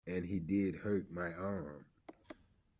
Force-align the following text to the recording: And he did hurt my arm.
And 0.07 0.25
he 0.25 0.39
did 0.39 0.75
hurt 0.77 1.11
my 1.11 1.31
arm. 1.33 1.85